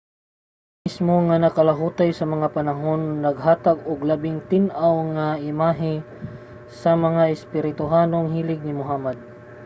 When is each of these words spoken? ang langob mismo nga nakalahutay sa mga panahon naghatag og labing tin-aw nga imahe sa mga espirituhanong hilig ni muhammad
ang 0.03 0.07
langob 0.07 0.83
mismo 0.85 1.15
nga 1.27 1.37
nakalahutay 1.43 2.09
sa 2.15 2.25
mga 2.33 2.47
panahon 2.57 3.01
naghatag 3.25 3.79
og 3.91 4.07
labing 4.09 4.37
tin-aw 4.49 4.95
nga 5.15 5.27
imahe 5.51 5.95
sa 6.81 6.91
mga 7.05 7.23
espirituhanong 7.35 8.27
hilig 8.35 8.61
ni 8.63 8.73
muhammad 8.79 9.17